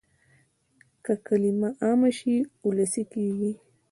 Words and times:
که 1.03 1.13
کلمه 1.25 1.69
عامه 1.83 2.09
شي 2.17 2.35
وولسي 2.61 3.03
کېږي. 3.13 3.51